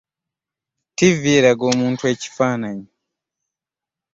[0.91, 2.87] Ttivi eraga omuntu ekifaananyi.